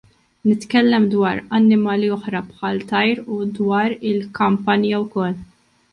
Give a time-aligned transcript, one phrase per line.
[0.51, 5.41] Nitkellem dwar annimali oħra bħat-tajr u dwar il-kampanja wkoll!